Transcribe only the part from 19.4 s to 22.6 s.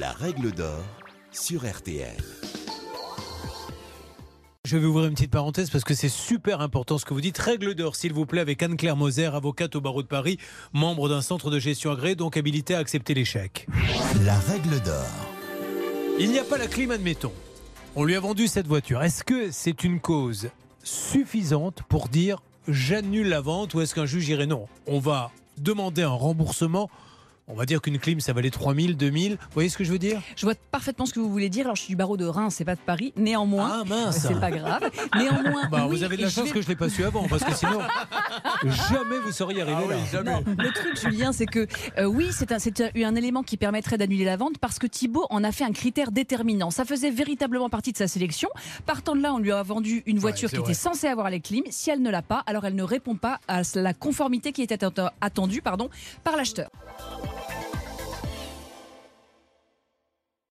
c'est une cause suffisante pour dire